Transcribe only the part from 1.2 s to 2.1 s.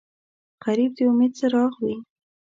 څراغ وي